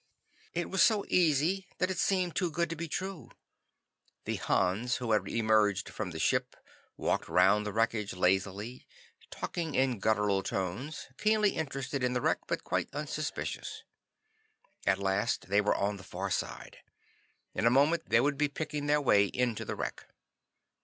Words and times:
It 0.55 0.67
was 0.71 0.81
so 0.81 1.05
easy 1.09 1.67
that 1.77 1.91
it 1.91 1.99
seemed 1.99 2.35
too 2.35 2.49
good 2.49 2.71
to 2.71 2.75
be 2.75 2.87
true. 2.87 3.29
The 4.25 4.37
Hans 4.37 4.95
who 4.95 5.11
had 5.11 5.27
emerged 5.27 5.89
from 5.89 6.09
the 6.09 6.17
ship 6.17 6.55
walked 6.97 7.29
round 7.29 7.67
the 7.67 7.71
wreckage 7.71 8.13
lazily, 8.15 8.87
talking 9.29 9.75
in 9.75 9.99
guttural 9.99 10.41
tones, 10.41 11.05
keenly 11.19 11.51
interested 11.51 12.03
in 12.03 12.13
the 12.13 12.21
wreck, 12.21 12.39
but 12.47 12.63
quite 12.63 12.89
unsuspicious. 12.93 13.83
At 14.87 14.97
last 14.97 15.49
they 15.49 15.61
were 15.61 15.75
on 15.75 15.97
the 15.97 16.03
far 16.03 16.31
side. 16.31 16.79
In 17.53 17.67
a 17.67 17.69
moment 17.69 18.09
they 18.09 18.21
would 18.21 18.39
be 18.39 18.47
picking 18.47 18.87
their 18.87 18.99
way 19.01 19.25
into 19.27 19.63
the 19.65 19.75
wreck. 19.75 20.05